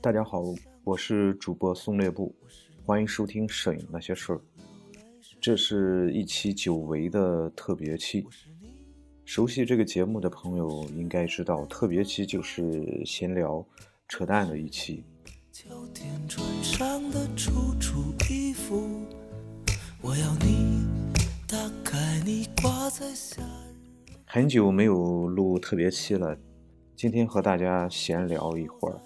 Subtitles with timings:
[0.00, 0.42] 大家好，
[0.82, 2.34] 我是主播宋烈布，
[2.84, 4.36] 欢迎收听《摄影那些事儿》。
[5.40, 8.26] 这是一期久违的特别期。
[9.24, 13.64] 熟悉这个节目的朋友应该知道，特别期就是闲聊、
[14.08, 15.04] 扯淡的一期。
[24.24, 26.36] 很久没有录特别期了，
[26.96, 28.96] 今天和大家闲聊一会儿。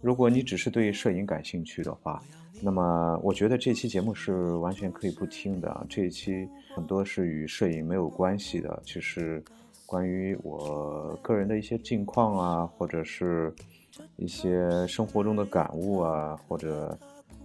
[0.00, 2.20] 如果你只是对摄影感兴趣的话，
[2.60, 5.86] 那么我觉得这期节目是完全可以不听的。
[5.88, 9.42] 这一期很多是与摄影没有关系的，就是
[9.86, 13.54] 关于我个人的一些近况啊，或者是
[14.16, 16.98] 一些生活中的感悟啊，或者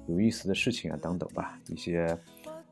[0.08, 2.18] 有意思的事情啊等等吧，一些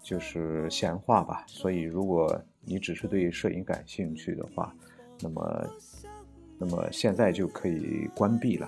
[0.02, 1.44] 就是闲话吧。
[1.48, 4.74] 所以，如果你只是对摄影感兴趣的话，
[5.22, 5.70] 那么。
[6.58, 8.68] 那么现在就可以关闭了。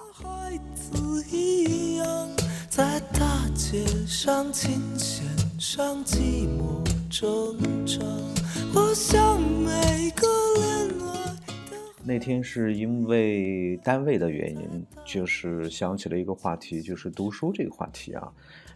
[12.03, 18.31] 那天是因为单位的原因，就是想起了一个话题，就是读书这个话题啊，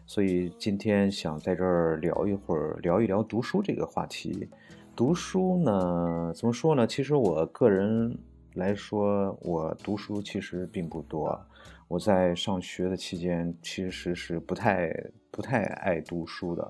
[0.05, 4.47] 所以今天想在这儿聊一会儿，聊一聊读书这个话题。
[4.95, 6.88] 读书呢，怎么说呢？
[6.88, 8.17] 其实我个人。
[8.55, 11.39] 来说，我读书其实并不多。
[11.88, 14.91] 我在上学的期间，其实是不太
[15.31, 16.67] 不太爱读书的。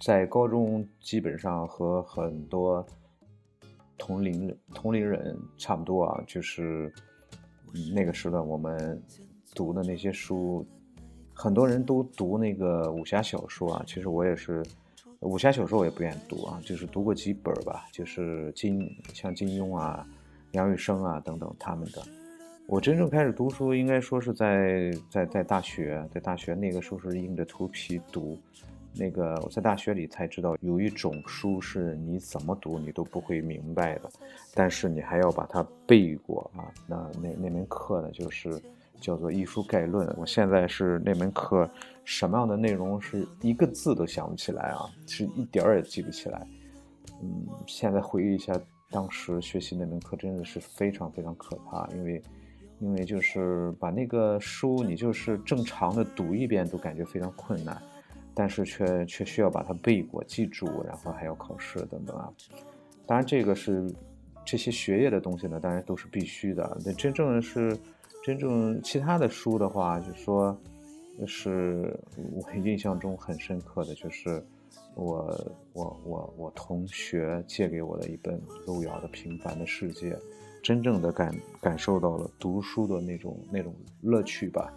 [0.00, 2.84] 在高中，基本上和很多
[3.98, 6.92] 同龄人同龄人差不多啊，就是
[7.94, 9.00] 那个时段我们
[9.54, 10.66] 读的那些书，
[11.34, 13.84] 很多人都读那个武侠小说啊。
[13.86, 14.62] 其实我也是，
[15.20, 20.06] 武侠小说我也不愿意读啊，就是读过几本吧，就是金像金庸啊。
[20.52, 22.02] 杨雨生啊，等等他们的，
[22.66, 28.38] 我真正开始读书，应该说是在在在大学，在大学那个时候是硬着头皮读，
[28.94, 34.10] 那个我在大学里才知道，有一种书是你怎么读你都不会明白的，
[34.54, 36.72] 但是你还要把它背过啊。
[36.86, 38.50] 那那那门课呢，就是
[38.98, 40.08] 叫做《艺术概论》。
[40.16, 41.68] 我现在是那门课
[42.04, 46.46] 什么样的内容是一个字都想不起来啊，是一点儿也记不起来。
[47.20, 48.58] 嗯，现在回忆一下。
[48.90, 52.22] 当时学习那门课真的是非常非常可怕，因为，
[52.78, 57.82] 因为就是把那个书你就是正常的读一遍都感觉非常困难，
[58.32, 62.32] 但是却却需要把它背过记住，然后还要考试等等啊。
[63.06, 63.92] 当然这个是
[64.44, 66.78] 这些学业的东西呢，当然都是必须的。
[66.84, 67.76] 那真正是
[68.22, 70.56] 真正其他的书的话，就说，
[71.26, 71.98] 是
[72.32, 74.44] 我印象中很深刻的就是。
[74.96, 80.14] 我我我我同学借给我的一本路遥的《平凡的世界》，
[80.62, 84.74] 真正的感感受到了读书的那种那种乐趣吧，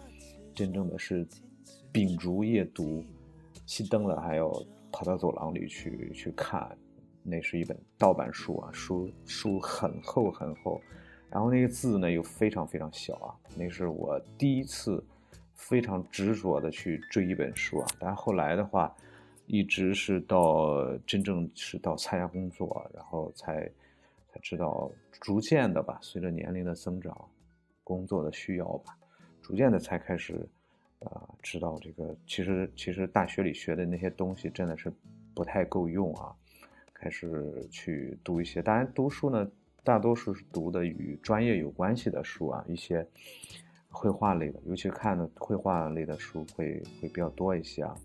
[0.54, 1.26] 真正的是
[1.90, 3.02] 秉烛夜读，
[3.66, 4.52] 熄灯了还要
[4.92, 6.70] 跑到走廊里去去看，
[7.22, 10.82] 那是一本盗版书啊，书书很厚很厚，
[11.30, 15.02] 然后那个字呢又非常非常小啊，那是我第一次
[15.54, 18.94] 非常执着的去追一本书啊，但后来的话。
[19.50, 23.68] 一直是到真正是到参加工作，然后才
[24.28, 24.88] 才知道，
[25.20, 27.28] 逐渐的吧，随着年龄的增长，
[27.82, 28.96] 工作的需要吧，
[29.42, 30.48] 逐渐的才开始，
[31.00, 34.92] 呃，知道这个其实其实大学里学的那些东西真的是
[35.34, 36.32] 不太够用啊，
[36.94, 39.50] 开始去读一些，当然读书呢，
[39.82, 43.04] 大多数是读的与专业有关系的书啊，一些
[43.88, 47.96] 绘画类的，尤其看的绘画类的书会会比较多一些啊。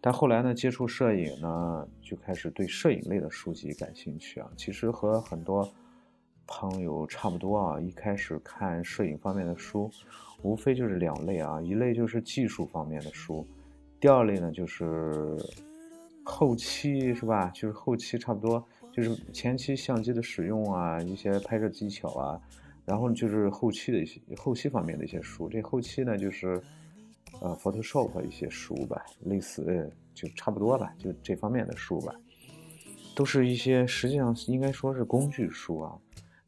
[0.00, 4.48] 但后来呢，接触摄影呢，就开始对摄影类的书籍感兴趣啊。
[4.56, 5.68] 其实和很多
[6.46, 9.90] 朋友差不多啊，一开始看摄影方面的书，
[10.42, 13.44] 无非就是两类啊，一类就是技术方面的书，
[13.98, 15.36] 第二类呢就是
[16.22, 17.48] 后期是吧？
[17.48, 22.40] 就是后期差不多就是前期相机的使用啊，一些拍摄技巧啊，
[22.84, 25.48] 然后就是后期的一些后期方面的一些书。
[25.48, 26.62] 这后期呢就是。
[27.40, 32.14] 呃，Photoshop 一些书吧，类似就差不多吧，就这方面的书吧，
[33.14, 35.96] 都是一些实际上应该说是工具书啊。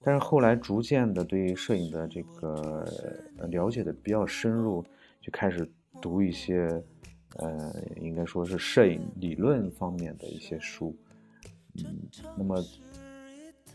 [0.03, 2.87] 但是后来逐渐的对摄影的这个
[3.49, 4.83] 了解的比较深入，
[5.21, 5.71] 就开始
[6.01, 6.83] 读一些
[7.37, 10.97] 呃，应该说是摄影理论方面的一些书。
[11.75, 11.85] 嗯，
[12.37, 12.65] 那么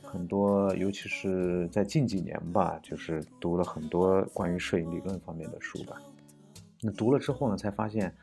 [0.02, 6.02] 很多，尤其是在近几年吧，就是读了很多关于摄影理论方面的书吧。
[6.86, 8.16] 那读了之后呢，才发现，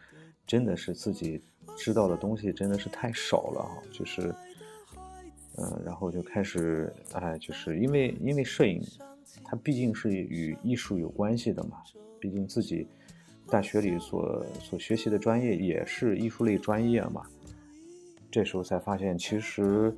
[0.46, 1.42] 真的是自己
[1.76, 3.74] 知道的东西真的是太少了啊！
[3.90, 4.32] 就是，
[5.56, 8.80] 嗯，然后就开始，哎，就是因为因为摄影
[9.44, 11.78] 它毕竟是与艺术有关系的嘛，
[12.20, 12.86] 毕竟自己
[13.48, 17.26] 大学里所所学习的专业也是艺术类专业嘛。
[18.30, 19.92] 这时候才发现，其实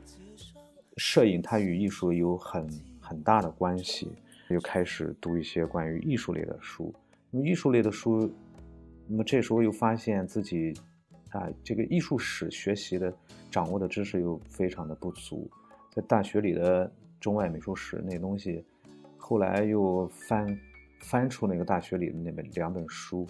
[0.97, 2.69] 摄影它与艺术有很
[2.99, 4.11] 很大的关系，
[4.49, 6.95] 又开始读一些关于艺术类的书。
[7.31, 8.33] 那么艺术类的书，
[9.07, 10.73] 那么这时候又发现自己
[11.31, 13.13] 啊，这个艺术史学习的
[13.51, 15.51] 掌握的知识又非常的不足，
[15.91, 16.91] 在大学里的
[17.21, 18.65] 中外美术史那东西，
[19.17, 20.59] 后来又翻
[21.01, 23.27] 翻出那个大学里的那本两本书，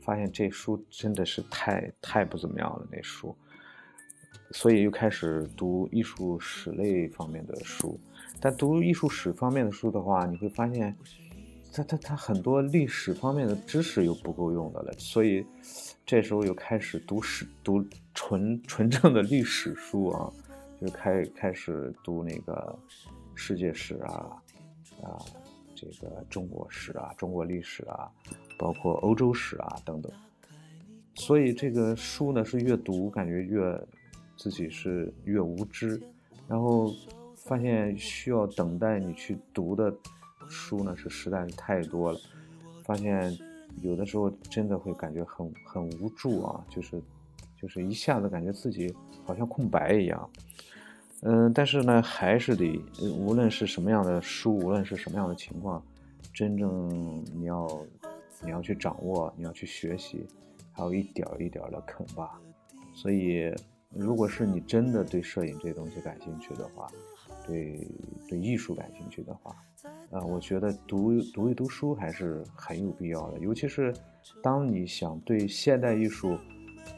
[0.00, 3.36] 发现这书真的是太太不怎么样了，那书。
[4.52, 8.00] 所以又开始读艺术史类方面的书，
[8.40, 10.96] 但读艺术史方面的书的话，你会发现，
[11.72, 14.92] 它它它很多历史方面的知识又不够用的了。
[14.98, 15.44] 所以
[16.04, 17.84] 这时候又开始读史，读
[18.14, 20.32] 纯纯正的历史书啊，
[20.80, 22.78] 就开开始读那个
[23.34, 24.42] 世界史啊，
[25.02, 25.18] 啊，
[25.74, 28.10] 这个中国史啊，中国历史啊，
[28.58, 30.10] 包括欧洲史啊等等。
[31.14, 33.78] 所以这个书呢，是越读感觉越。
[34.40, 36.00] 自己是越无知，
[36.46, 36.94] 然后
[37.34, 39.92] 发现需要等待你去读的
[40.48, 42.18] 书呢，是实在是太多了。
[42.84, 43.36] 发现
[43.82, 47.00] 有的时候真的会感觉很很无助啊，就是
[47.60, 50.30] 就是一下子感觉自己好像空白一样。
[51.22, 52.80] 嗯，但是呢，还是得
[53.16, 55.82] 无论是什么样的书，无论是什么样的情况，
[56.32, 57.86] 真正你要
[58.42, 60.26] 你要去掌握，你要去学习，
[60.72, 62.40] 还有一点一点的啃吧。
[62.94, 63.54] 所以。
[63.90, 66.86] 如果是你真的对摄影这东西感兴趣的话，
[67.48, 67.88] 对
[68.28, 69.56] 对艺术感兴趣的话，
[70.12, 73.38] 啊，我觉得读读一读书还是很有必要的。
[73.40, 73.92] 尤其是
[74.42, 76.38] 当你想对现代艺术，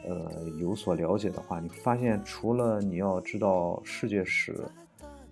[0.05, 4.53] 呃，有所了解的话，你发现除了你要知道世界史，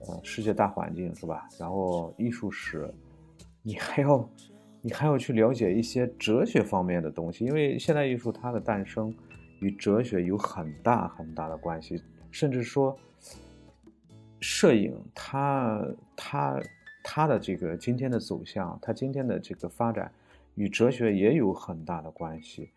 [0.08, 1.48] 呃，世界大环境是吧？
[1.60, 2.90] 然后艺术史，
[3.62, 4.30] 你还要
[4.82, 9.14] 你还要去了解一些哲学方面的东西，因为现代艺术它的诞生。
[9.62, 12.02] 与哲学有很大很大的关系，
[12.32, 12.98] 甚至说，
[14.40, 16.62] 摄影它它
[17.04, 20.12] 它的这个今天的走向，它今天的这个发展，
[20.56, 22.70] 与哲学也有很大的关系。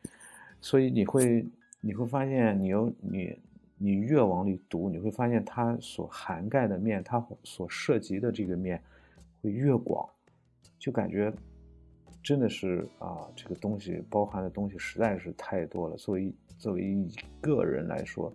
[0.61, 1.47] 所以你会
[1.81, 3.39] 你会发现，你有你
[3.79, 8.83] 你越往里读，你会发现它所涵盖的面，它所涉及的这个面
[9.41, 10.09] 会越广，
[10.79, 11.33] 就感觉。
[12.23, 15.97] 真的是啊，这个东西包含的东西实在是太多了。
[15.97, 18.33] 作为作为一个人来说，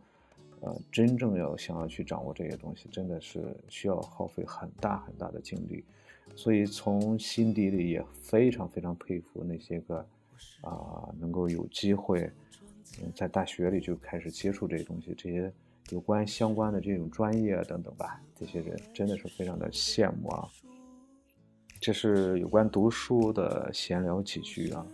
[0.68, 5.84] 呃，真正要想要去掌握这些东西，真的是需要耗费很大很大的精力。
[6.36, 10.06] 所以从心底里也非常非常佩服那些个
[10.62, 12.30] 啊，能够有机会
[13.02, 15.52] 嗯在大学里就开始接触这些东西，这些
[15.90, 20.50] 有关相关的这种专业等等吧，这些人真的是非常的羡慕啊。
[21.80, 24.86] 这是有关读书的闲聊几句啊。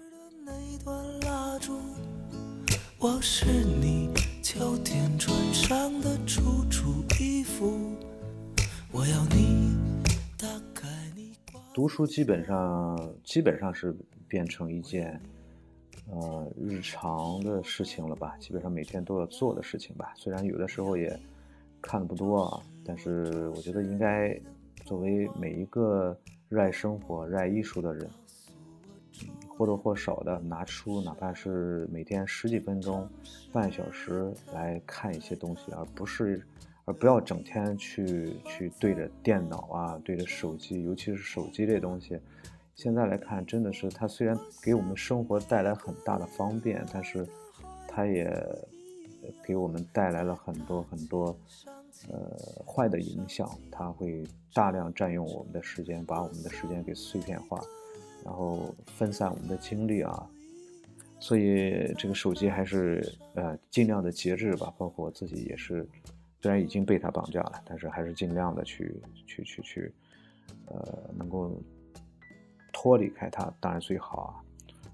[3.00, 3.46] 我是
[3.82, 4.10] 你
[4.44, 7.96] 秋天穿上的楚楚衣服，
[8.92, 9.74] 我要你
[10.38, 11.32] 打开你
[11.74, 13.96] 读书基本上基本上是
[14.28, 15.18] 变成一件
[16.12, 20.14] 呃日常的事情了吧，基本上每天都要做的事情吧。
[20.18, 21.18] 虽然有的时候也
[21.82, 24.38] 看的不多啊，但是我觉得应该
[24.84, 26.16] 作为每一个。
[26.50, 28.08] 热爱生活、热爱艺术的人，
[29.58, 33.08] 或多或少的拿出哪怕是每天十几分钟、
[33.52, 36.46] 半小时来看一些东西，而不是，
[36.86, 42.20] 而不要整天去去对着电脑啊、对着手机，尤其是手机这东西。
[42.76, 47.28] 现在来看，真的是它虽然给我们生活带来很大的方便，但是
[47.88, 48.36] 它也
[49.44, 51.38] 给我们带来了很多很多。
[52.12, 57.58] 呃，坏的影响，它会大量占用我们的时间，把我们的时间给碎片化，
[58.24, 60.28] 然后分散我们的精力啊。
[61.20, 64.74] 所以这个手机还是呃尽量的节制吧。
[64.78, 65.88] 包括我自己也是，
[66.42, 69.94] 虽然已经被它绑架了，但是还是尽量的去去去去，
[70.66, 71.52] 呃，能够
[72.72, 74.30] 脱离开它，当然最好啊。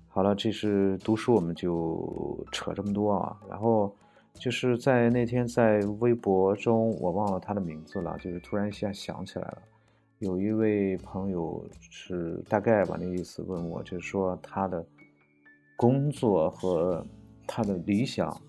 [0.07, 3.95] 好了，这是读书，我们就扯这么多啊，然后。
[4.36, 9.62] 就是在那天在微博中，我忘了他的名字了，就是突然一下想起来了，
[10.19, 14.85] 有一位朋友是大概吧，那意思问我，就是说他的
[15.77, 17.05] 工作和
[17.47, 18.39] 他的理想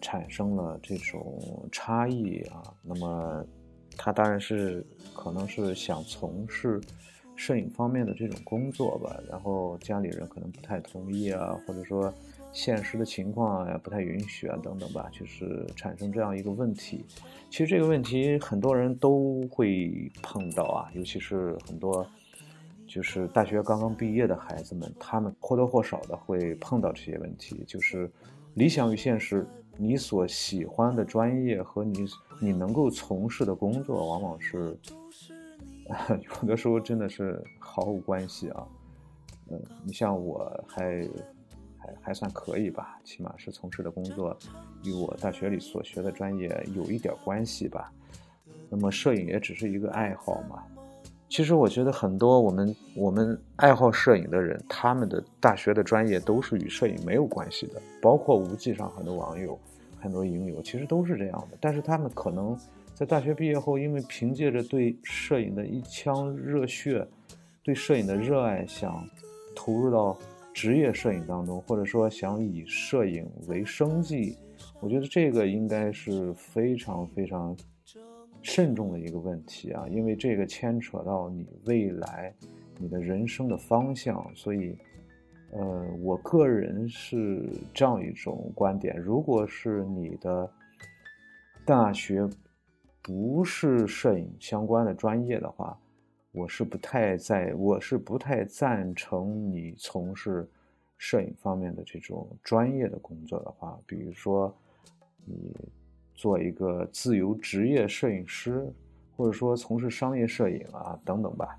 [0.00, 2.62] 产生了这种差异啊。
[2.82, 3.44] 那么
[3.96, 6.80] 他当然是可能是想从事
[7.34, 12.12] 摄影方面的这种工作吧，然后家里人可能不太同意啊，或者说。
[12.52, 17.04] 现实的情况也不太允许啊，等等吧，就是产生这样一个问题。
[17.50, 22.06] 其实这个问题很多人都会碰到啊，尤其是很多
[22.86, 28.10] 就是大学刚刚毕业的孩子们，他们或多或少的会碰到这些问题，就是
[28.54, 29.46] 理想与现实，
[29.78, 32.06] 你所喜欢的专业和你
[32.38, 34.76] 你能够从事的工作，往往是
[36.42, 38.66] 有的时候真的是毫无关系啊。
[39.50, 41.06] 嗯，你像我还
[41.82, 44.36] 还还算可以吧，起码是从事的工作
[44.84, 47.92] 与我大学里所学的专业有一点关系吧。
[48.70, 50.62] 那么摄影也只是一个爱好嘛。
[51.28, 59.58] 其实我觉得很多我们我们爱好摄影的人，他们的大学的专业都是与摄影没有关系的，包括无忌上很多网友、
[60.00, 61.58] 很多影友，其实都是这样的。
[61.60, 62.56] 但是他们可能
[62.94, 67.06] 在大学毕业后，因为凭借着对摄影的一腔热血，
[67.62, 69.04] 对摄影的热爱，想。
[69.54, 70.18] 投入到
[70.52, 74.36] 职业摄影当中，或者说想以摄影为生计，
[74.80, 77.56] 我觉得这个应该是非常非常
[78.42, 82.34] 慎重的一个问题啊，因为这个牵扯到你未来
[82.78, 84.24] 你的人生的方向。
[84.34, 84.76] 所以，
[85.52, 90.50] 呃，我个人是这样一种观点：如果是你的
[91.64, 92.28] 大学
[93.00, 95.78] 不是摄影相关的专业的话，
[96.32, 100.48] 我是不太在，我是不太赞成你从事
[100.96, 104.54] 摄影方面的这种专业的工作的话，比如说
[105.26, 105.54] 你
[106.14, 108.66] 做一个自由职业摄影师，
[109.14, 111.58] 或者说从事商业摄影啊等等吧，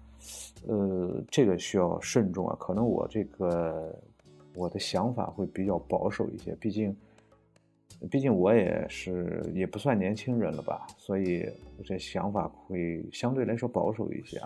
[0.67, 2.57] 呃，这个需要慎重啊。
[2.59, 3.95] 可能我这个
[4.55, 6.95] 我的想法会比较保守一些，毕竟
[8.09, 11.45] 毕竟我也是也不算年轻人了吧，所以
[11.77, 14.41] 我这想法会相对来说保守一些。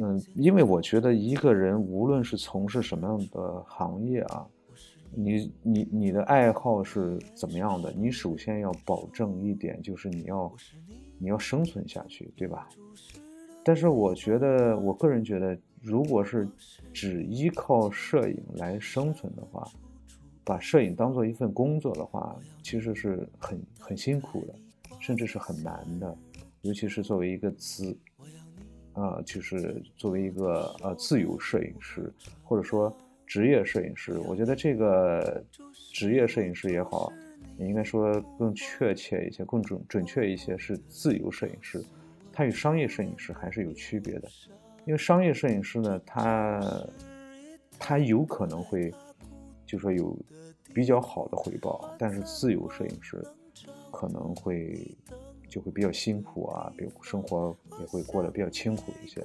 [0.00, 4.46] 嗯，因为我觉得一个人无论是从事什么样的行业啊，
[5.14, 10.52] 你你你的爱好是怎么样的，你首先要保证一点，就是你要
[11.18, 12.68] 你要生存下去，对吧？
[13.64, 16.48] 但是我觉得，我个人觉得，如果是
[16.92, 19.66] 只依靠摄影来生存的话，
[20.48, 24.54] 把摄影当做一份工作的话，其实是很很辛苦的，
[24.98, 26.16] 甚至是很难的，
[26.62, 27.94] 尤其是作为一个资。
[28.94, 32.12] 呃，就是作为一个呃自由摄影师，
[32.42, 32.92] 或者说
[33.24, 35.44] 职业摄影师，我觉得这个
[35.92, 37.12] 职业摄影师也好，
[37.56, 41.80] 你应该说更确切一些、更准准确一些是自由摄影师，
[42.32, 44.28] 他与商业摄影师还是有区别的。
[44.84, 46.60] 因为商业摄影师呢，他
[47.78, 48.92] 他有可能会
[49.68, 50.18] 就说有
[50.74, 53.24] 比较好的回报，但是自由摄影师
[53.92, 54.96] 可能会。
[55.50, 59.24] 就会比较辛苦啊，比如生活也会过得比较清苦一些。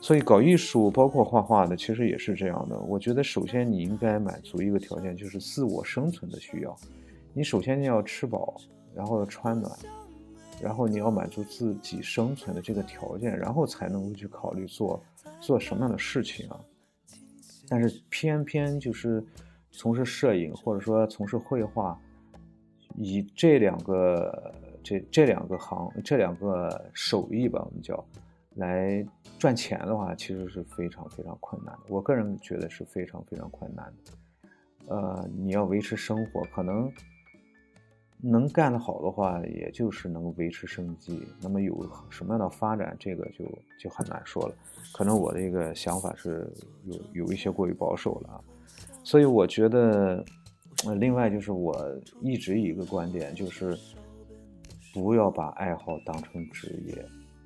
[0.00, 2.78] 所以搞艺术，包括画画的，其实也是这样的。
[2.78, 6.78] 我觉得首先你应该满足一个条件，就是自我生存的需要。
[7.34, 8.54] 你首先要吃饱，
[8.94, 9.76] 然后要穿暖，
[10.60, 15.02] 然后你要满足自己生存的这个条件，然后才能够去考虑做
[15.40, 16.60] 做什么样的事情啊。
[17.68, 19.24] 但是偏偏就是
[19.72, 21.98] 从事摄影或者说从事绘画，
[22.94, 24.54] 以这两个。
[24.84, 28.04] 这这两个行，这两个手艺吧，我们叫
[28.56, 29.06] 来
[29.38, 31.82] 赚钱的话，其实是非常非常困难的。
[31.86, 34.12] 我个人觉得是非常非常困难的。
[34.88, 36.92] 呃，你要维持生活，可能
[38.20, 41.28] 能干得好的话，也就是能维持生计。
[41.40, 43.44] 那么有什么样的发展，这个就
[43.78, 44.54] 就很难说了。
[44.92, 46.52] 可能我的一个想法是
[46.86, 48.44] 有有一些过于保守了，
[49.02, 50.24] 所以我觉得，
[50.98, 51.76] 另外就是我
[52.20, 53.78] 一直一个观点就是。
[54.94, 56.94] 不要把爱好当成职业，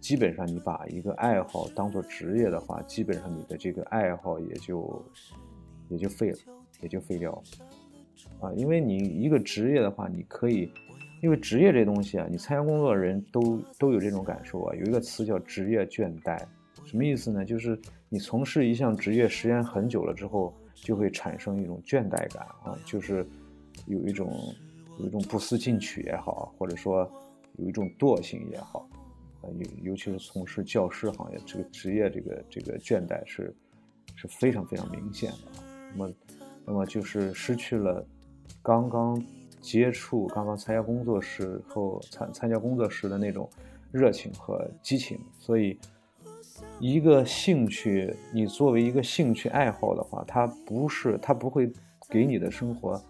[0.00, 5.06] 基本上你把一个爱好当做职业的话，基本上你的这个爱好也就
[5.88, 6.38] 也就废了，
[6.80, 7.42] 也就废掉了
[8.40, 8.52] 啊！
[8.56, 10.68] 因为你一个职业的话，你可以，
[11.22, 14.74] 因为职业这东西啊，你参加工作的人都都有这种感受啊。
[14.74, 16.36] 有一个词叫职业倦怠，
[16.84, 17.44] 什么意思呢？
[17.44, 23.26] 就是你从事一项职业时间很久了之后，就会产生一种倦怠感啊，就是
[23.86, 24.54] 有一种
[24.98, 27.10] 有一种不思进取也好，或者说。
[27.58, 28.86] 有一种惰性也好，
[29.40, 33.56] 啊，尤尤其是从事教师行业这个职业，这个这个倦怠是
[34.14, 35.64] 是非常非常明显的。
[35.94, 36.14] 那么，
[36.66, 38.06] 那么就是失去了
[38.60, 39.24] 刚刚
[39.58, 43.48] 接触、刚刚参加工作时候参参加工作时的那种
[43.90, 45.18] 热情和激情。
[45.40, 45.78] 所以，
[46.78, 51.70] 一个兴趣，你作为一个兴趣爱好的话，它不是，它不会
[52.08, 53.00] 给你的生活。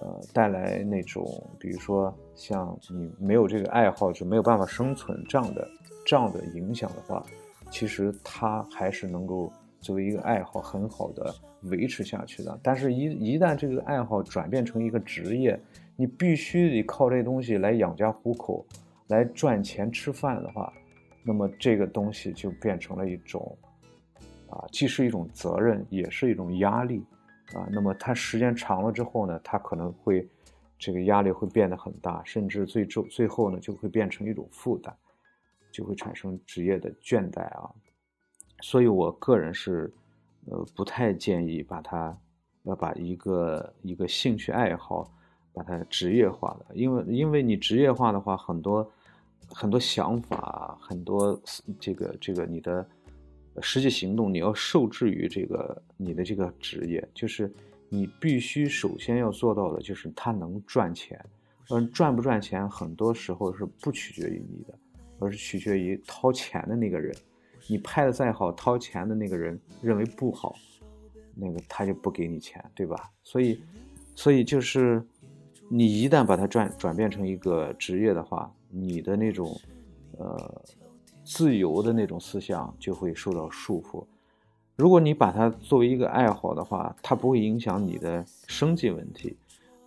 [0.00, 1.24] 呃，带来那种，
[1.58, 5.68] 比如说像你没有这个爱好就没有办法生存这样的
[6.04, 7.24] 这样的影响的话，
[7.70, 12.58] 其实它还是能够作为一个爱好很好的维持下去的。
[12.62, 13.04] 但是，一
[13.34, 15.58] 一旦这个爱好转变成一个职业，
[15.96, 18.64] 你必须得靠这东西来养家糊口，
[19.08, 20.72] 来赚钱吃饭的话，
[21.28, 23.54] 那么这个东西就变成了一种
[24.48, 27.04] 啊，既是一种责任，也是一种压力
[27.52, 27.68] 啊。
[27.70, 30.26] 那么它时间长了之后呢，它可能会
[30.78, 34.90] 这个压力会变得很大，甚至最终最后呢就会变成一种负担，
[35.70, 37.70] 就会产生职业的倦怠啊。
[38.62, 39.92] 所以我个人是
[40.46, 42.18] 呃不太建议把它
[42.62, 45.12] 要把一个一个兴趣爱好
[45.52, 48.90] 把它职业化的，因为因为你职业化的话，很多
[49.48, 51.40] 很多想法，很多
[51.78, 52.86] 这个这个你的。
[53.60, 57.52] 实际行动你要受制于这个你的这个职业，就是
[57.88, 61.20] 你必须首先要做到的就是它能赚钱，
[61.70, 64.78] 嗯，赚不赚钱很多时候是不取决于你的，
[65.18, 67.12] 而是取决于掏钱的那个人。
[67.66, 70.54] 你拍的再好，掏钱的那个人认为不好，
[71.34, 73.10] 那个他就不给你钱，对吧？
[73.24, 73.60] 所以，
[74.14, 75.04] 所以就是
[75.68, 79.54] 你一旦把它转转变成一个职业的话，你的那种，
[80.18, 80.62] 呃。
[81.30, 84.02] 自由的那种思想就会受到束缚。
[84.76, 89.36] 如果你把它作为一个爱好的话，它不会影响你的生计问题，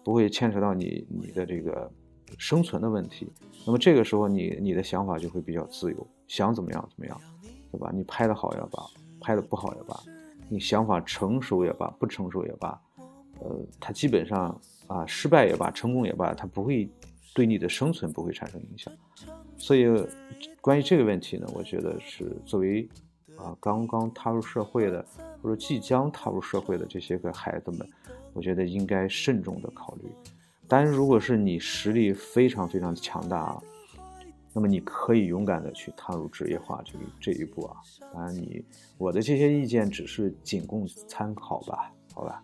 [0.04, 1.92] 不会牵扯到你你的这个
[2.38, 3.28] 生存的问题。
[3.66, 7.20] 那么这个时候，你你的想法就会比较自由，想怎么样怎么样，
[7.72, 7.90] 对吧？
[7.92, 8.84] 你拍的好也罢，
[9.20, 10.00] 拍的不好也罢，
[10.48, 12.80] 你想法成熟也罢，不成熟也罢，
[13.40, 16.88] 呃，它基本上啊，失败也罢，成功也罢，它不会
[17.34, 18.94] 对你的生存不会产生影响。
[19.58, 19.86] 所以，
[20.60, 22.88] 关于这个问题呢，我觉得是作为
[23.38, 25.06] 啊刚刚踏入社会的，
[25.42, 27.88] 或者即将踏入社会的这些个孩子们，
[28.34, 30.12] 我觉得应该慎重的考虑。
[30.68, 33.62] 当然，如果是你实力非常非常强大，
[34.54, 37.78] 那么你可以勇敢的去踏入职业化这个这一步啊。
[38.14, 38.64] 当然，你
[38.98, 42.44] 我的这些意见只是仅供参考吧，好吧。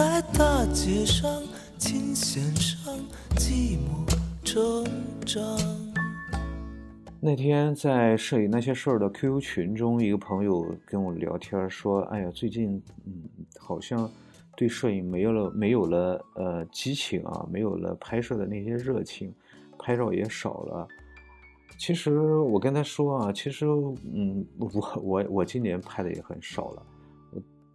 [0.00, 1.42] 在大街上，
[1.76, 2.94] 琴弦上，
[3.36, 4.10] 寂寞
[4.42, 4.82] 成
[5.26, 5.44] 长。
[7.20, 14.10] 那天在摄影那些事儿的 QQ 群中，一个朋友跟我聊天说：“哎呀，最近嗯，好像
[14.56, 19.30] 对摄影没有了没有了呃激情啊，没有了拍摄的那些热情，
[19.78, 20.88] 拍照也少了。”
[21.78, 23.66] 其实我跟他说啊，其实
[24.14, 24.70] 嗯，我
[25.04, 26.82] 我我今年拍的也很少了。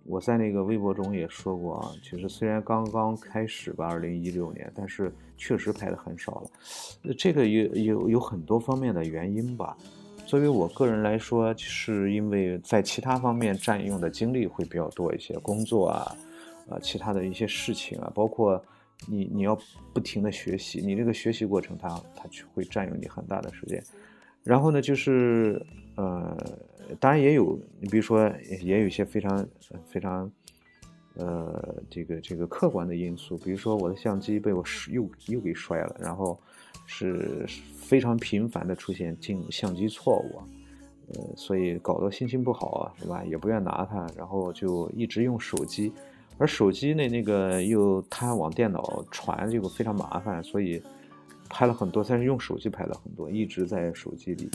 [0.05, 7.13] 我在那个微博中也说过啊，其实虽然刚刚开始吧，二零一六年，但是确实拍的很少了。
[7.17, 9.75] 这个有有有很多方面的原因吧。
[10.27, 16.15] 作为我个人来说，是因为在其他方面占用的精力会比较多一些，工作啊，
[16.67, 18.63] 呃，其他的一些事情啊，包括
[19.07, 19.57] 你你要
[19.93, 23.83] 不停的学习，你这个学习过程它它就会占用你很大的时间。
[24.43, 25.63] 然后呢，就是
[25.95, 26.37] 呃。
[26.99, 28.31] 当然也有，你比如说，
[28.61, 29.43] 也有一些非常
[29.87, 30.31] 非常，
[31.15, 36.39] 呃，这个这个客观的因素，比如说我的相机被我又又给摔了，然后
[36.85, 37.43] 是
[37.75, 40.39] 非常频繁的出现进相机错误，
[41.15, 43.23] 呃，所以搞得心情不好啊，是吧？
[43.25, 45.91] 也不愿拿它，然后就一直用手机，
[46.37, 50.79] 而手机那那个又它往电脑传这个非常麻烦，所以
[51.49, 54.47] 拍了很多，但是用手机拍了很多，一直在手机里。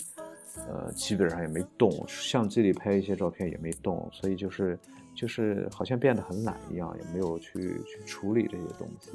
[0.69, 4.79] 呃，基本上也没动，相机里拍一些照片也没动，所以就是
[5.15, 9.11] 就是好像变得很懒一样，也没有去去处理这些东西，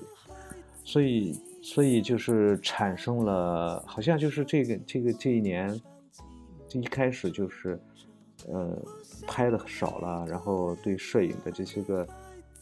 [0.84, 5.80] 所以所以就是产生了，好像就是这个这个这一年，
[6.68, 7.80] 这一开始就是
[8.48, 8.78] 呃
[9.26, 12.08] 拍的少了，然后对摄影的这些个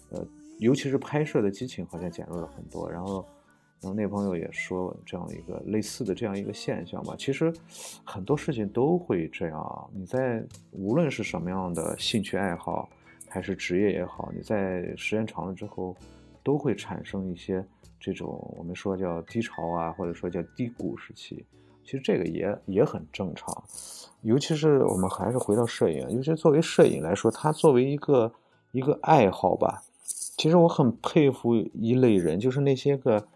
[0.10, 0.28] 呃，
[0.60, 3.26] 尤其是拍摄的激情好像减弱了很多，然后。
[3.84, 7.52] 然后那朋友也说这样一个类似的这样一个现象吧，其实
[8.06, 9.90] 很多事情都会这样。
[9.94, 10.42] 你在
[10.72, 12.88] 无论是什么样的兴趣爱好，
[13.28, 15.94] 还是职业也好，你在时间长了之后，
[16.42, 17.62] 都会产生一些
[18.00, 21.46] 这种我们说叫低潮啊，或者说叫低谷时期。
[21.84, 23.54] 其实这个也也很正常，
[24.22, 28.32] 尤其是我们还是回到摄影，尤其作为摄影来说，它作为一个
[28.72, 29.84] 一个爱好吧，
[30.38, 33.28] 其实我很佩服一类人，就是那些个。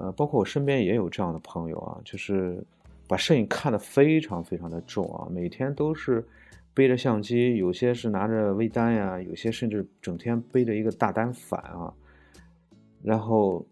[0.00, 2.62] 呃，包括我身边也有这样的朋友啊，就是
[3.08, 6.24] 把摄影看得非常非常的重啊，每天都是
[6.72, 11.92] 背着相机，有些是拿着微单呀，有些甚至整天背着一个大单反啊，
[13.02, 13.66] 然后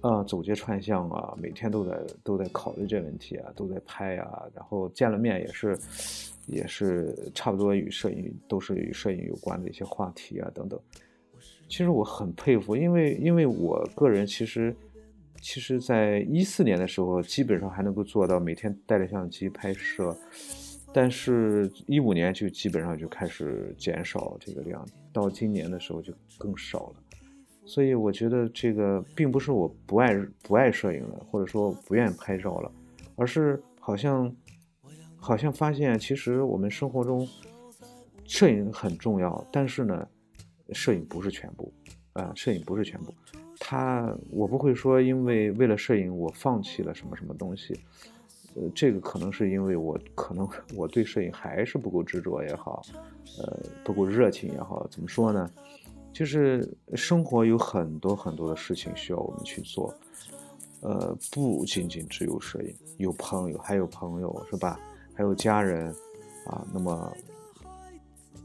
[0.00, 5.78] 啊走街串巷啊，每天都在都在考虑这问题啊，都在拍啊，然后见了面也是
[6.46, 10.80] 也是差不多与摄影都是与摄影有关的一些话题啊等等。
[11.68, 14.74] 其实我很佩服，因为因为我个人其实。
[15.42, 20.16] 其实，在一四年的时候，基本上还能够做到每天带着相机拍摄，
[20.94, 26.94] 但是，一五年就基本上就开始减少这个量，到今年的时候就更少了。
[27.66, 32.72] 所以，我觉得这个并不是我不爱不爱摄影了，或者说不愿意拍照了，
[33.16, 34.32] 而是好像
[35.16, 37.28] 好像发现，其实我们生活中
[38.24, 40.08] 摄影很重要，但是呢，
[40.72, 41.72] 摄影不是全部
[42.12, 43.12] 啊，摄影不是全部。
[43.72, 47.80] 他我不会说，因为为了摄影我放弃了什么什么东西。
[48.54, 52.82] 呃，这个可能是因为我可能我对摄影还是不够执着也好，
[53.38, 55.50] 呃，不够热情也好，怎么说呢？
[56.12, 59.94] 就是生活有很多很多的事情需要我们去做，
[60.82, 64.78] 呃，不仅仅只有摄影，有朋友，还有朋友是吧？
[65.14, 65.88] 还有家人
[66.44, 66.62] 啊。
[66.74, 67.10] 那么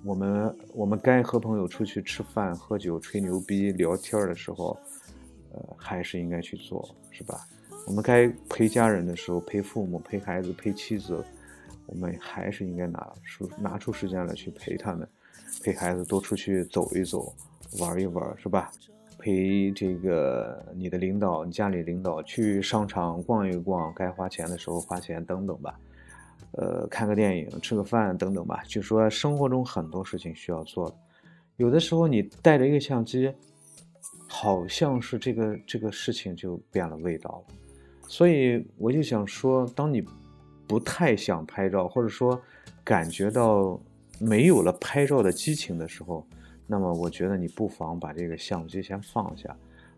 [0.06, 4.78] 我们我们该和朋友出去吃饭、喝酒、吹牛逼、聊天的时候，
[5.54, 7.48] 呃，还是应该去做，是吧？
[7.86, 11.24] 我们该陪家人的时候，陪父母、陪孩子、陪妻子，
[11.86, 15.08] 我们还是应该拿出拿出时间来去陪他们，
[15.64, 17.34] 陪孩子多出去走一走，
[17.80, 18.72] 玩一玩，是吧？
[19.20, 25.80] 陪这个你的领导、你家里领导去商场逛一逛，该花钱的时候花钱等等吧。
[26.52, 28.64] 呃，看个电影、吃个饭等等吧。
[28.68, 30.96] 就说生活中很多事情需要做的，
[31.56, 33.34] 有的时候你带着一个相机，
[34.28, 37.56] 好像是这个这个事情就变了味道了。
[38.08, 40.04] 所以我就想说，当你
[40.68, 42.40] 不太想拍照，或者说
[42.84, 43.80] 感觉到
[44.20, 46.26] 没有了拍照的激情的时候，
[46.66, 49.56] 那么我觉得你不妨把这个相机先放下，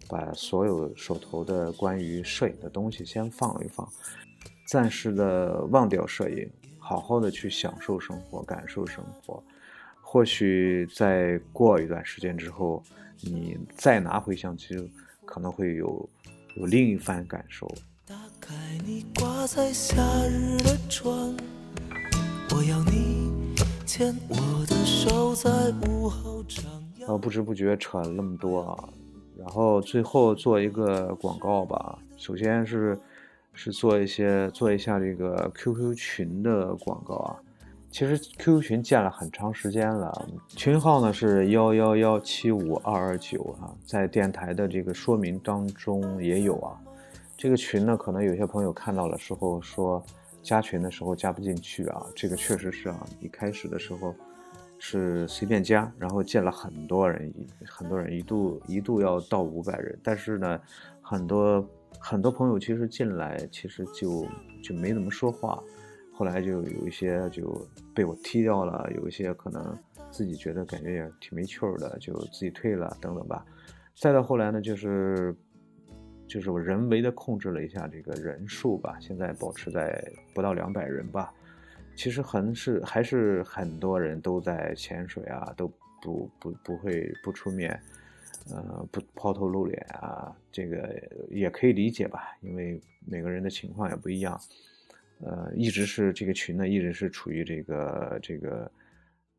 [0.08, 3.88] 把所有手头的关于摄影的东西先放一放，
[4.68, 9.44] 暂时的忘掉摄影，好好的去享受生活，感受生活。
[10.12, 12.82] 或许在过一段时间之后，
[13.22, 14.92] 你再拿回相机，
[15.24, 16.10] 可能会有
[16.56, 17.72] 有另一番感受。
[18.08, 21.38] 打开你挂在夏日的窗，
[22.50, 23.54] 我要你
[23.86, 25.52] 牵我的手在
[25.88, 26.64] 午后徜
[27.00, 27.16] 徉。
[27.20, 28.90] 不知不觉扯了那么多啊，
[29.38, 32.00] 然后最后做一个广告吧。
[32.18, 33.00] 首先是
[33.54, 37.38] 是做一些做一下这个 QQ 群的广告啊。
[37.92, 46.80] 其实 QQ 群建了很长时间了，群号呢是幺幺幺七五二二九啊，在电台的这个说明当中也有啊。
[47.36, 50.04] 这个群呢，可能有些朋友看到了时候说
[50.44, 54.14] 加群的时候加不进去啊，这个确实是啊，一开始的时候
[54.78, 57.34] 是随便加，然后建了很多人，
[57.66, 60.60] 很多人一度一度要到五百人，但是呢，
[61.02, 61.66] 很多
[61.98, 64.26] 很多朋友其实进来其实就
[64.62, 65.62] 就没怎么说话，
[66.20, 69.74] 后来就有一些就被我踢掉了，有一些可能
[70.12, 73.46] 自己觉得感觉也挺没趣的，就自己退了等等吧，
[73.96, 75.34] 再到后来呢，就是。
[76.28, 80.00] 就是我人为的控制了一下这个人数吧，现在保持在
[80.32, 81.34] 不到两百人吧。
[81.96, 85.68] 其实很是还是很多人都在潜水啊，都
[86.00, 87.72] 不不不会不出面，
[88.52, 91.02] 呃不抛头露脸啊，这个
[91.32, 94.40] 也可以理解吧，因为每个人的情况也不一样。
[95.22, 98.72] 呃，一直是这个群呢，一直是处于这个这个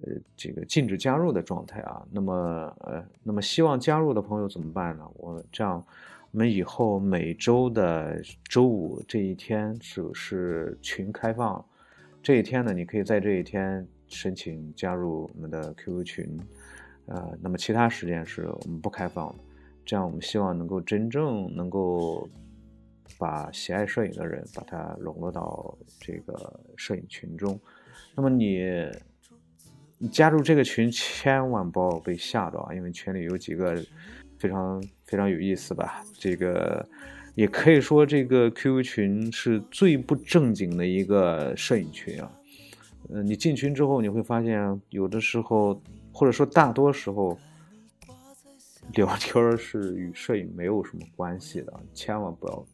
[0.03, 2.07] 呃这个禁止加入的状态啊。
[2.11, 2.35] 那么
[2.81, 5.05] 呃那么希望加入的朋友怎么办呢？
[5.15, 5.85] 我这样。
[6.33, 11.65] 我们以后每周的周五这一天是是群开放，
[12.23, 16.41] 这一天呢，你可以在这一天申请加入我们的 QQ 群，
[17.07, 19.43] 呃，那么其他时间是我们不开放的。
[19.85, 22.29] 这样我们希望能够真正能够
[23.19, 27.59] 把喜爱摄影的人把它笼络到这个摄影群中。
[28.15, 28.65] 那么你
[29.99, 33.85] 你加入这个群千万不要被吓到啊，因为群里有几个。
[34.41, 36.03] 非常非常有意思吧？
[36.15, 36.89] 这个
[37.35, 42.33] 也可以说，这个 QQ 群是最不正经的一个摄影群啊。
[43.11, 45.79] 嗯，你进群之后，你会发现，有的时候，
[46.11, 47.39] 或者说大多时候，
[48.95, 51.79] 聊天是与摄影没有什么关系的。
[51.93, 52.67] 千万不要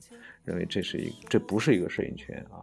[0.46, 2.62] 认为这是一这不是一个摄影群啊。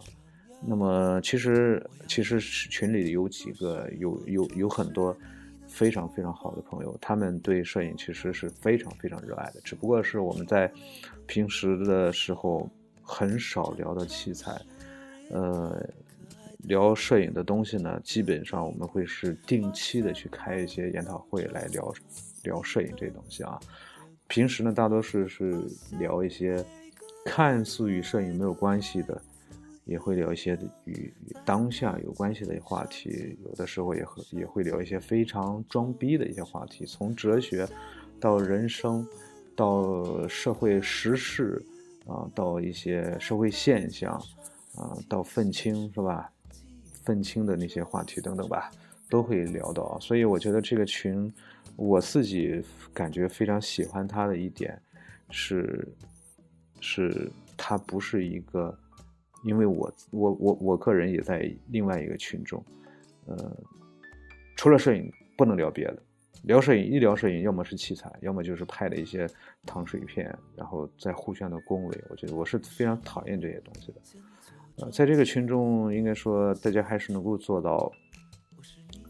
[0.65, 5.15] 那么，其实其实群里有几个有有有很多。
[5.65, 10.71] 非常非常好的朋友，他们对摄影其实是非常非常热爱的，只不过是我们在
[11.25, 12.69] 平时的时候
[13.01, 14.61] 很少聊到器材，
[15.31, 15.83] 呃，
[16.65, 21.91] 聊摄影的东西呢，基本上我们会是定期的去开一些研讨会来聊
[22.43, 23.59] 聊摄影这东西啊。
[24.27, 25.59] 平时呢，大多数是
[25.97, 26.63] 聊一些
[27.25, 29.21] 看似与摄影没有关系的。
[29.85, 37.67] 也会聊一些与当下有关系的话题，有的时候也会也会聊一些非常装逼的一些话题，从哲学
[38.17, 39.05] 到人生，
[39.57, 41.61] 到社会时事
[42.07, 44.13] 啊，到一些社会现象
[44.77, 46.31] 啊，到愤青是吧？
[47.03, 48.71] 愤青的那些话题等等吧，
[49.09, 49.99] 都会聊到。
[49.99, 51.29] 所以我觉得这个群，
[51.75, 54.81] 我自己感觉非常喜欢它的一点
[55.29, 55.85] 是，
[56.83, 58.77] 是它不是一个。
[59.45, 62.63] 因为我我我我个人也在另外一个群中，
[63.25, 63.51] 呃，
[64.55, 66.01] 除了摄影不能聊别的，
[66.43, 69.27] 聊摄影一聊摄影，要么是器材，要么就是拍的一些
[69.65, 74.01] 糖水片，然后再互相的恭维，我觉得我是非常讨厌这些东西的。
[74.77, 77.91] 呃，在这个群中，应该说大家还是能够做到，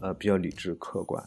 [0.00, 1.24] 呃，比较理智客观。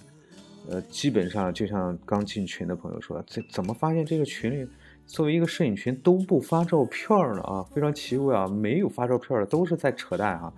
[0.70, 4.68] 呃，基本上就像刚进群的朋友说，这怎么发现这个群里
[5.08, 7.42] 作为一个摄影群都不发照片呢？
[7.42, 10.54] 啊，非常奇怪啊，没有发照片的都是在扯淡啊。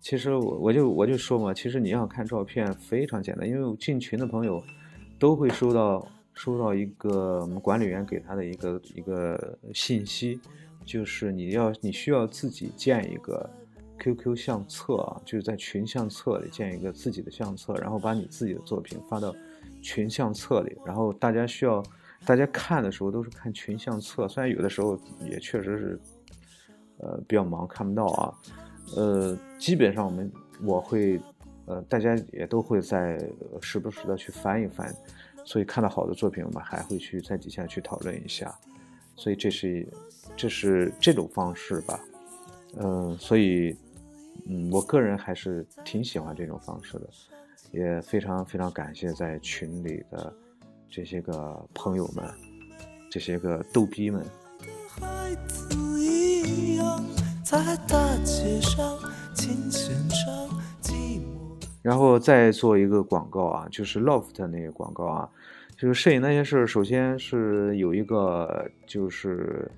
[0.00, 4.62] 其实我我就我就说嘛，其实你要看照片非常简单，因为进群的朋友
[5.18, 10.40] 都会收到收到一个我们管理员给他的一个一个信息。
[10.84, 13.50] 就是你要，你需要自己建一个
[13.98, 19.34] QQ 相册啊，就是在群相册里建一个自己的相册，然后把你自己的作品发到
[19.82, 21.82] 群相册里，然后大家需要，
[22.24, 26.00] 大家看的时候都是看群相册，虽然有的时候也确实是，
[26.98, 28.34] 呃，比较忙看不到啊，
[28.96, 30.30] 呃，基本上我们
[30.62, 31.20] 我会，
[31.66, 33.18] 呃，大家也都会在
[33.62, 34.94] 时不时的去翻一翻，
[35.44, 38.54] 所以看到好的作品，我们还会去在底下去讨论一下。
[39.16, 39.88] 所以这是，
[40.36, 42.00] 这是这种方式吧，
[42.76, 43.76] 嗯，所以，
[44.46, 47.08] 嗯，我个人还是挺喜欢这种方式的，
[47.72, 50.32] 也非常非常感谢在群里的
[50.90, 52.24] 这些个朋友们，
[53.10, 54.24] 这些个逗逼们。
[61.82, 65.28] 然后再做一个广告啊，就是 LOFT 那个广告啊。
[65.76, 69.70] 就是摄影那些事儿，首先是有一个，就是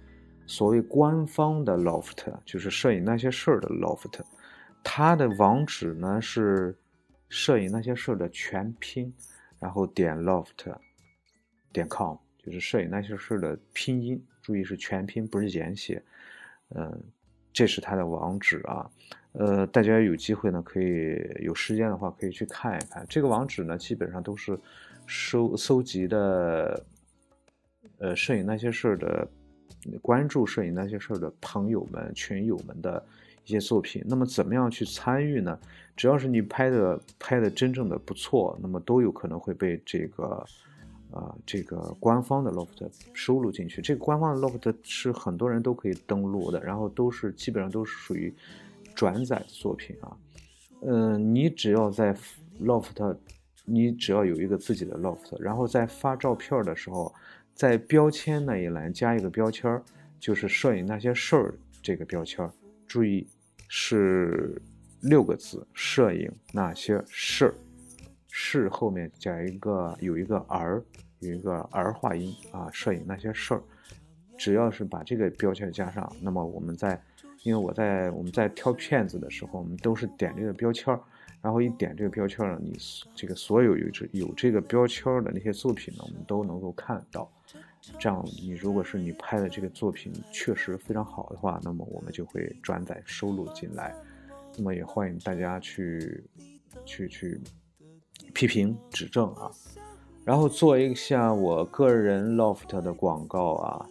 [0.47, 4.19] 所谓官方的 loft，就是摄影那些事儿的 loft，
[4.83, 6.75] 它的网址呢是
[7.29, 9.13] 摄影那些事儿的全拼，
[9.59, 10.73] 然后点 loft
[11.73, 16.03] 点 com，就是摄影那些事的拼音，注意是全拼，不是简写。
[16.75, 17.03] 嗯，
[17.53, 18.91] 这是它的网址啊。
[19.33, 23.07] 呃，大家有机会呢，可以有时间的话可以去看一看。
[23.09, 24.59] 这个网址呢，基本上都是。
[25.13, 26.85] 收搜集的，
[27.99, 29.27] 呃，摄影那些事的，
[30.01, 33.05] 关注摄影那些事的朋友们、群友们的
[33.45, 34.05] 一些作品。
[34.07, 35.59] 那么，怎么样去参与呢？
[35.97, 40.47] 只要是你拍的拍的真正的不错，那么都有可能会被这个，
[41.13, 43.81] 呃，这个官方的 loft 收录进去。
[43.83, 48.35] 这个官方的 loft 是很多人都可以登录的，然后都是基本上都是属于
[48.95, 50.17] 转载的作品啊。
[50.83, 52.15] 嗯，你只要在
[52.61, 53.17] loft。
[53.67, 57.15] 你只要有一个自己的 loft，然后在发照片的时候，
[57.55, 59.81] 在标签那一栏加一个标签，
[60.19, 62.51] 就是摄影那些事儿这个标签，
[62.85, 63.29] 注意
[63.69, 64.61] 是
[65.03, 67.55] 六个字，摄影那些事儿，
[68.43, 70.83] 是后面加一个有一个儿，
[71.19, 73.63] 有一个儿化音啊，摄影那些事儿，
[74.39, 76.99] 只要是把这个标签加上，那么我们在，
[77.43, 80.99] 因为我在我们在挑片子的时候，我们都是点这个标签儿。
[81.43, 82.75] 然后一点这个标签呢，你
[83.15, 87.31] 这个所有有这有这个标签儿的那些作品呢，我们都能够看到。
[87.99, 93.95] 这样，你如果是你拍的这个作品确实非常好的话，那么我们就会转载收录进来。
[94.57, 96.25] 那么也欢迎大家去
[96.87, 97.39] 去去
[98.35, 99.51] 批评指正啊。
[100.25, 103.87] 然后做一下我个人 loft 的广告啊。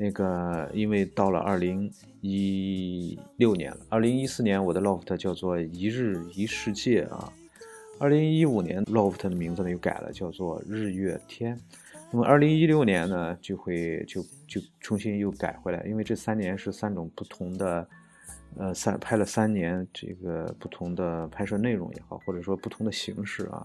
[0.00, 7.32] 那个，因为到了二零一六年了，二零一四年我的 loft 叫做一日一世界啊，
[7.98, 11.60] 二零一五年 loft 的名字呢又改了，叫做日月天。
[12.12, 17.86] 那么二零一六年呢就会就就重新又改回来，因为这三年是三种不同的，
[18.58, 23.64] 呃，三拍了三年这个不同的拍摄内容也好，或者说不同的形式啊。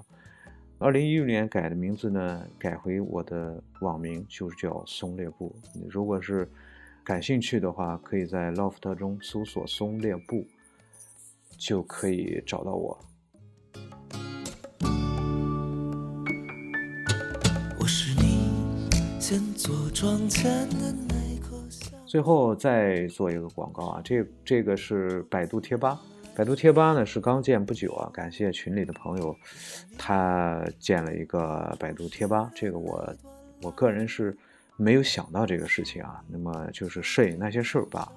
[0.78, 5.56] 二零一六年改的名字呢，改回我的网名就是叫松猎布。
[5.90, 6.48] 如果是
[7.04, 10.46] 感兴趣的话，可以在 Loft 中搜索“松猎布”，
[11.58, 13.00] 就可以找到我。
[17.80, 18.52] 我是你。
[19.20, 20.94] 先做妆前的
[22.14, 26.00] 最后再做一个广告啊，这这个是百度贴吧。
[26.36, 29.36] 百度贴吧呢是刚建不久啊，感谢群里的朋友，
[29.98, 32.52] 他建了一个百度贴吧。
[32.54, 33.16] 这个我
[33.64, 34.38] 我个人是
[34.78, 36.24] 没有想到这个事情啊。
[36.28, 38.08] 那么就是摄影那些事儿吧，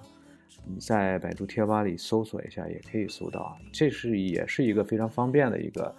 [0.67, 3.57] 你在百度贴吧里搜索一下也可以搜到。
[3.73, 5.95] 这是也是一个非常方便的一个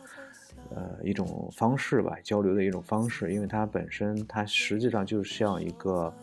[0.69, 6.13] 呃一种方式吧，交流的一种方式，因为它本身它实际上就像一个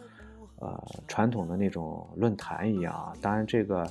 [0.65, 3.13] 呃传统的那种论坛一样啊。
[3.21, 3.89] 当然这个。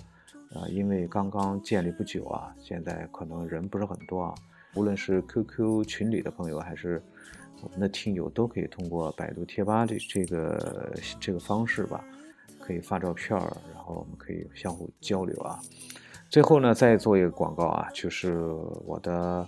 [0.53, 4.35] 啊，因为刚刚建立不久啊，现在可能人不是很多啊。
[4.75, 7.01] 无论是 QQ 群里的朋友，还是
[7.63, 12.05] 我们的听友，都可以通过百度贴吧这这个这个方式吧，
[12.59, 13.35] 可以发照片，
[13.73, 15.59] 然后我们可以相互交流啊。
[16.29, 18.37] 最后呢，再做一个广告啊，就是
[18.85, 19.47] 我的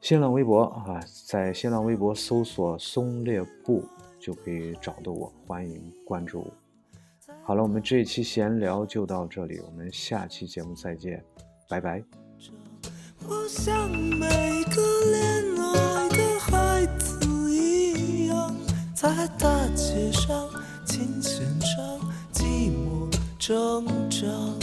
[0.00, 3.84] 新浪微博啊，在新浪微博搜索“松列布”
[4.22, 6.46] 就可以找到我，欢迎关注。
[7.42, 11.24] 好了，我们这一期闲聊就到这里，我们下期节目再见，
[11.68, 12.04] 拜拜。
[13.26, 14.28] 我像每
[14.64, 14.80] 个
[15.10, 18.54] 恋爱的孩子一样，
[18.94, 20.48] 在大街上、
[20.84, 22.00] 琴弦上
[22.32, 24.61] 寂寞挣扎。